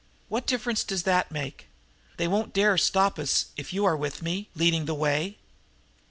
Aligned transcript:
What 0.29 0.47
difference 0.47 0.83
does 0.83 1.03
that 1.03 1.29
make? 1.31 1.67
They 2.17 2.27
won't 2.27 2.55
dare 2.55 2.75
stop 2.75 3.19
us 3.19 3.51
if 3.55 3.71
you 3.71 3.85
are 3.85 3.95
with 3.95 4.23
me, 4.23 4.49
leading 4.55 4.85
the 4.85 4.95
way." 4.95 5.37